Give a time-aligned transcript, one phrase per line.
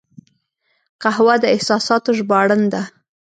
[1.01, 2.81] قهوه د احساساتو ژباړن ده